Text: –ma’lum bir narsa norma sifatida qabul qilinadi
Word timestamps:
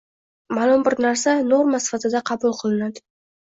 –ma’lum 0.57 0.85
bir 0.87 0.95
narsa 1.05 1.35
norma 1.51 1.83
sifatida 1.89 2.25
qabul 2.33 2.59
qilinadi 2.65 3.07